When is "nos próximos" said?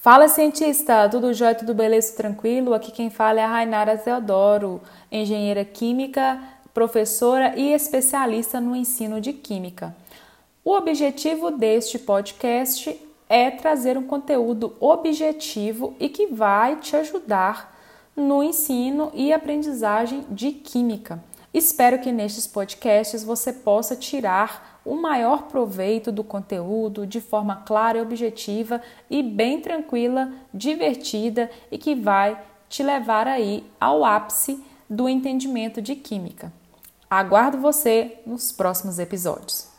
38.24-39.00